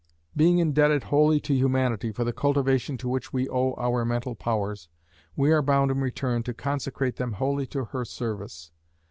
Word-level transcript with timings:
Being 0.35 0.57
indebted 0.57 1.03
wholly 1.03 1.39
to 1.41 1.53
Humanity 1.53 2.11
for 2.11 2.23
the 2.23 2.33
cultivation 2.33 2.97
to 2.97 3.07
which 3.07 3.31
we 3.31 3.47
owe 3.47 3.75
our 3.77 4.03
mental 4.03 4.33
powers, 4.33 4.89
we 5.35 5.51
are 5.51 5.61
bound 5.61 5.91
in 5.91 5.99
return 5.99 6.41
to 6.41 6.55
consecrate 6.55 7.17
them 7.17 7.33
wholly 7.33 7.67
to 7.67 7.85
her 7.85 8.03
service. 8.03 8.71